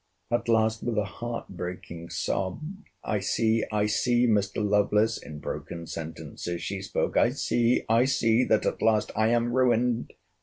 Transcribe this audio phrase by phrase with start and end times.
[0.31, 2.59] At last, with a heart breaking sob,
[3.03, 4.67] I see, I see, Mr.
[4.67, 10.11] Lovelace, in broken sentences she spoke—I see, I see—that at last—I am ruined!